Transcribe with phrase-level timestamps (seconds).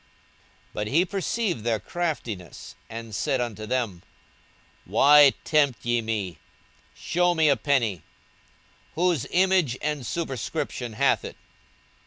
[0.73, 4.01] 42:020:023 But he perceived their craftiness, and said unto them,
[4.85, 6.39] Why tempt ye me?
[6.95, 8.01] 42:020:024 Shew me a penny.
[8.95, 11.37] Whose image and superscription hath it?